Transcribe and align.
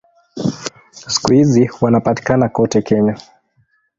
Siku 0.91 1.33
hizi 1.33 1.71
wanapatikana 1.81 2.49
kote 2.49 2.81
Kenya. 2.81 3.17